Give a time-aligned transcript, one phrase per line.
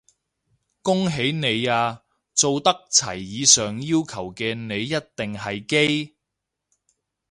[0.81, 2.01] 恭喜你啊，
[2.33, 6.15] 做得齊以上要求嘅你一定係基！